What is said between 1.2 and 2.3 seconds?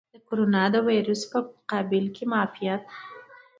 په مقابل کې